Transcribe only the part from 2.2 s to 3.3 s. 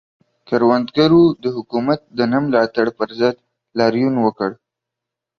نه ملاتړ پر